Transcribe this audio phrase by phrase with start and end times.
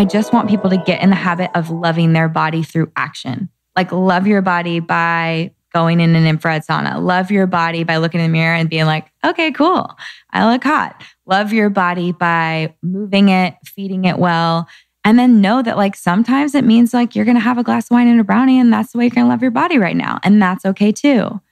[0.00, 3.50] I just want people to get in the habit of loving their body through action.
[3.76, 7.04] Like, love your body by going in an infrared sauna.
[7.04, 9.94] Love your body by looking in the mirror and being like, okay, cool.
[10.30, 11.04] I look hot.
[11.26, 14.66] Love your body by moving it, feeding it well.
[15.04, 17.88] And then know that, like, sometimes it means like you're going to have a glass
[17.88, 19.76] of wine and a brownie, and that's the way you're going to love your body
[19.76, 20.18] right now.
[20.22, 21.42] And that's okay too.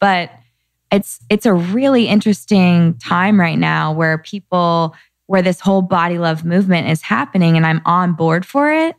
[0.00, 0.30] But
[0.90, 4.94] it's it's a really interesting time right now where people
[5.28, 8.96] where this whole body love movement is happening and I'm on board for it.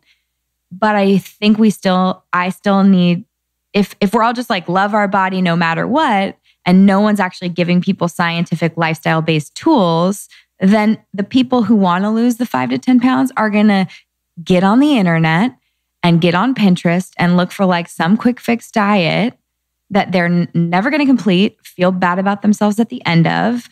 [0.72, 3.26] But I think we still I still need
[3.74, 7.20] if if we're all just like love our body no matter what and no one's
[7.20, 10.30] actually giving people scientific lifestyle based tools,
[10.60, 13.88] then the people who want to lose the 5 to 10 pounds are going to
[14.44, 15.56] get on the internet
[16.04, 19.36] and get on Pinterest and look for like some quick fix diet
[19.90, 23.68] that they're n- never going to complete, feel bad about themselves at the end of.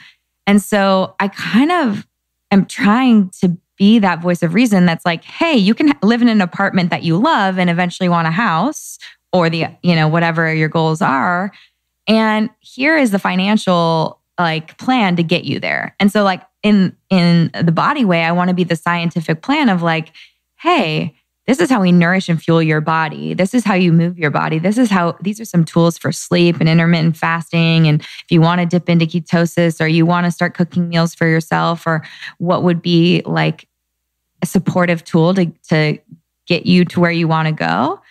[0.47, 2.07] And so I kind of
[2.51, 6.29] am trying to be that voice of reason that's like, hey, you can live in
[6.29, 8.97] an apartment that you love and eventually want a house
[9.31, 11.51] or the, you know, whatever your goals are.
[12.07, 15.95] And here is the financial like plan to get you there.
[15.99, 19.69] And so like in in the body way, I want to be the scientific plan
[19.69, 20.11] of like,
[20.59, 21.15] hey,
[21.47, 23.33] this is how we nourish and fuel your body.
[23.33, 24.59] This is how you move your body.
[24.59, 27.87] This is how these are some tools for sleep and intermittent fasting.
[27.87, 31.15] And if you want to dip into ketosis or you want to start cooking meals
[31.15, 32.03] for yourself, or
[32.37, 33.67] what would be like
[34.41, 35.97] a supportive tool to, to
[36.47, 38.01] get you to where you want to go.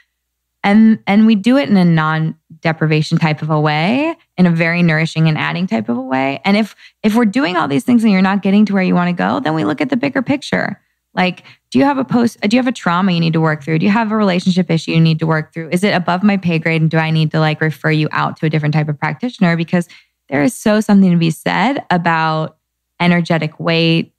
[0.65, 4.51] And, and we do it in a non deprivation type of a way, in a
[4.51, 6.41] very nourishing and adding type of a way.
[6.45, 8.95] And if if we're doing all these things and you're not getting to where you
[8.95, 10.81] want to go, then we look at the bigger picture.
[11.17, 13.65] Like, do you have a post, do you have a trauma you need to work
[13.65, 13.79] through?
[13.79, 15.71] Do you have a relationship issue you need to work through?
[15.71, 16.83] Is it above my pay grade?
[16.83, 19.57] And do I need to like refer you out to a different type of practitioner?
[19.57, 19.89] Because
[20.29, 22.59] there is so something to be said about
[23.01, 24.13] energetic weight,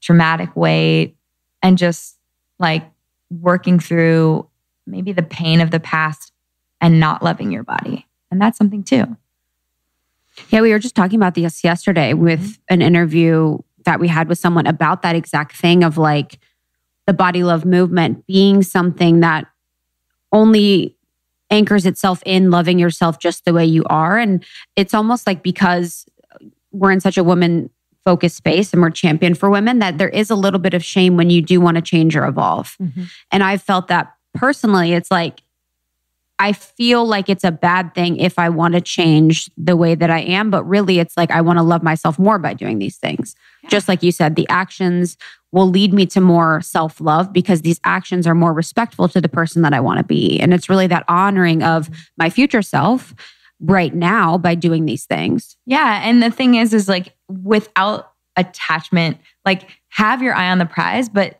[0.00, 1.16] traumatic weight,
[1.62, 2.16] and just
[2.58, 2.84] like
[3.30, 4.48] working through
[4.86, 6.32] maybe the pain of the past
[6.80, 8.06] and not loving your body.
[8.30, 9.16] And that's something too.
[10.48, 12.74] Yeah, we were just talking about this yesterday with mm-hmm.
[12.74, 16.38] an interview that we had with someone about that exact thing of like
[17.10, 19.44] the body love movement being something that
[20.30, 20.96] only
[21.50, 24.16] anchors itself in loving yourself just the way you are.
[24.16, 24.44] And
[24.76, 26.06] it's almost like because
[26.70, 27.68] we're in such a woman
[28.04, 31.16] focused space and we're champion for women that there is a little bit of shame
[31.16, 32.76] when you do want to change or evolve.
[32.80, 33.02] Mm-hmm.
[33.32, 34.92] And I've felt that personally.
[34.92, 35.42] It's like
[36.40, 40.10] I feel like it's a bad thing if I want to change the way that
[40.10, 42.96] I am, but really it's like I want to love myself more by doing these
[42.96, 43.36] things.
[43.62, 43.68] Yeah.
[43.68, 45.18] Just like you said, the actions
[45.52, 49.28] will lead me to more self love because these actions are more respectful to the
[49.28, 50.40] person that I want to be.
[50.40, 53.14] And it's really that honoring of my future self
[53.60, 55.58] right now by doing these things.
[55.66, 56.00] Yeah.
[56.02, 61.10] And the thing is, is like without attachment, like have your eye on the prize,
[61.10, 61.39] but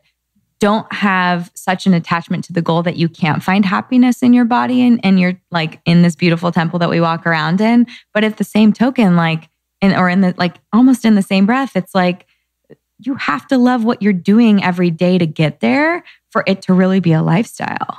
[0.61, 4.45] don't have such an attachment to the goal that you can't find happiness in your
[4.45, 7.87] body and, and you're like in this beautiful temple that we walk around in.
[8.13, 9.49] But at the same token, like
[9.81, 12.27] in or in the like almost in the same breath, it's like
[12.99, 16.73] you have to love what you're doing every day to get there for it to
[16.73, 17.97] really be a lifestyle.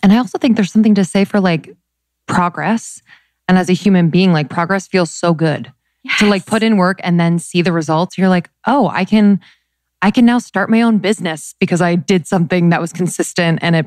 [0.00, 1.76] And I also think there's something to say for like
[2.28, 3.02] progress.
[3.48, 5.72] And as a human being, like progress feels so good.
[6.04, 6.20] Yes.
[6.20, 8.16] To like put in work and then see the results.
[8.16, 9.40] You're like, oh, I can
[10.02, 13.74] I can now start my own business because I did something that was consistent and
[13.74, 13.86] it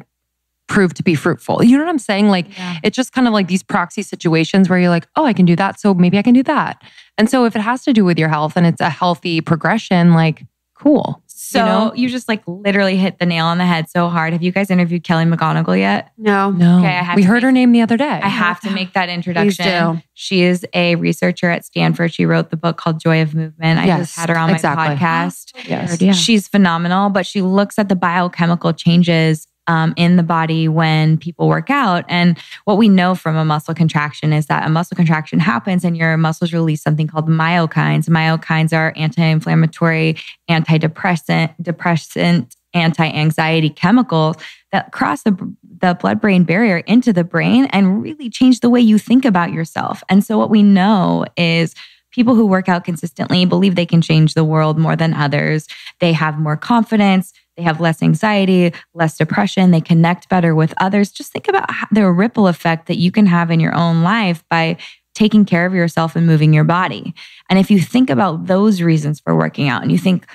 [0.67, 1.63] proved to be fruitful.
[1.63, 2.29] You know what I'm saying?
[2.29, 2.77] Like yeah.
[2.83, 5.55] it's just kind of like these proxy situations where you're like, oh, I can do
[5.57, 5.79] that.
[5.79, 6.81] So maybe I can do that.
[7.17, 10.13] And so if it has to do with your health and it's a healthy progression,
[10.13, 10.43] like
[10.75, 11.21] cool.
[11.43, 11.93] So you, know?
[11.95, 14.33] you, just like literally hit the nail on the head so hard.
[14.33, 16.11] Have you guys interviewed Kelly McGonigal yet?
[16.15, 16.51] No.
[16.51, 16.77] No.
[16.77, 18.05] Okay, I we heard make, her name the other day.
[18.05, 20.03] I have to make that introduction.
[20.13, 22.13] She is a researcher at Stanford.
[22.13, 23.79] She wrote the book called Joy of Movement.
[23.79, 24.87] I yes, just had her on exactly.
[24.87, 25.51] my podcast.
[25.71, 26.01] Yes.
[26.01, 26.11] Yeah.
[26.11, 31.47] She's phenomenal, but she looks at the biochemical changes um, in the body when people
[31.47, 32.03] work out.
[32.07, 35.95] And what we know from a muscle contraction is that a muscle contraction happens and
[35.95, 38.09] your muscles release something called myokines.
[38.09, 40.17] Myokines are anti-inflammatory,
[40.49, 44.37] antidepressant, depressant, anti-anxiety chemicals
[44.71, 48.97] that cross the, the blood-brain barrier into the brain and really change the way you
[48.97, 50.03] think about yourself.
[50.07, 51.75] And so what we know is
[52.11, 55.67] people who work out consistently believe they can change the world more than others.
[55.99, 61.11] They have more confidence they have less anxiety, less depression, they connect better with others.
[61.11, 64.77] Just think about the ripple effect that you can have in your own life by
[65.13, 67.13] taking care of yourself and moving your body.
[67.51, 70.25] And if you think about those reasons for working out and you think,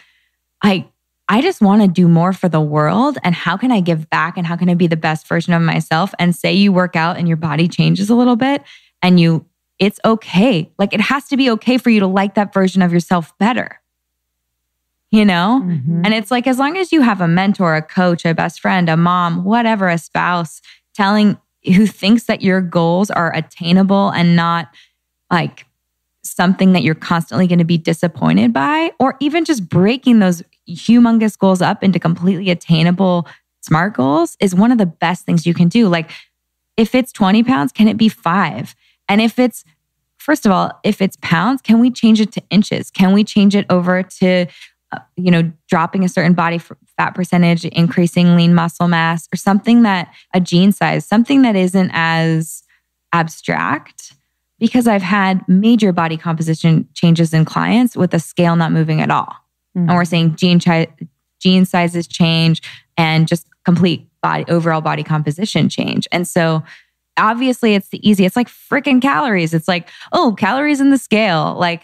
[0.63, 0.87] I
[1.29, 4.37] I just want to do more for the world and how can I give back
[4.37, 7.17] and how can I be the best version of myself and say you work out
[7.17, 8.63] and your body changes a little bit
[9.03, 9.45] and you
[9.81, 10.71] it's okay.
[10.79, 13.81] Like it has to be okay for you to like that version of yourself better
[15.17, 15.63] you know?
[15.65, 16.03] Mhm.
[16.05, 18.89] And it's like, as long as you have a mentor, a coach, a best friend,
[18.89, 20.61] a mom, whatever, a spouse
[20.95, 24.69] telling who thinks that your goals are attainable and not
[25.31, 25.67] like
[26.23, 31.39] something that you're constantly going to be disappointed by, or even just breaking those humongous
[31.39, 33.27] goals up into completely attainable
[33.63, 35.89] smart goals is one of the best things you can do.
[35.89, 36.11] Like,
[36.77, 38.75] if it's 20 pounds, can it be five?
[39.09, 39.65] And if it's,
[40.19, 42.91] first of all, if it's pounds, can we change it to inches?
[42.91, 44.47] Can we change it over to,
[45.17, 50.13] you know, dropping a certain body fat percentage, increasing lean muscle mass, or something that
[50.35, 52.63] a jean size, something that isn't as
[53.13, 54.15] abstract?
[54.59, 59.11] Because I've had major body composition changes in clients with the scale not moving at
[59.11, 59.35] all.
[59.77, 59.89] Mhm.
[59.89, 60.89] And we're saying jean, chi-
[61.41, 62.63] jean sizes change
[62.97, 66.09] and just complete body, overall body composition change.
[66.11, 66.63] And so
[67.19, 68.25] obviously it's the easy.
[68.25, 69.53] It's like freaking calories.
[69.55, 71.55] It's like, oh, calories in the scale.
[71.59, 71.83] Like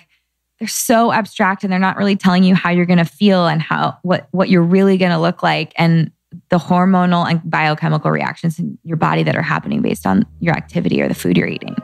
[0.63, 3.61] they're so abstract and they're not really telling you how you're going to feel and
[3.61, 5.73] how, what, what you're really going to look like.
[5.75, 6.13] And
[6.51, 11.03] the hormonal and biochemical reactions in your body that are happening based on your activity
[11.03, 11.75] or the food you're eating.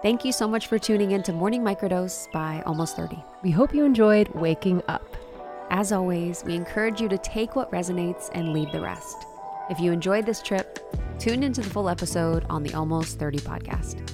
[0.00, 3.20] Thank you so much for tuning in to Morning Microdose by Almost 30.
[3.42, 5.16] We hope you enjoyed waking up.
[5.70, 9.26] As always, we encourage you to take what resonates and leave the rest.
[9.70, 10.78] If you enjoyed this trip,
[11.18, 14.13] tune into the full episode on the Almost 30 podcast.